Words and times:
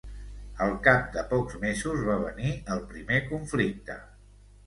Al 0.67 0.71
cap 0.87 1.03
de 1.15 1.23
pocs 1.33 1.59
mesos 1.65 2.01
va 2.09 2.15
venir 2.23 2.53
el 2.77 2.83
primer 2.93 3.19
conflicte. 3.29 3.99